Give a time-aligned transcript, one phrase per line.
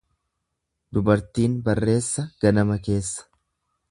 [0.97, 3.29] Dubartiin barreessa ganama keessa.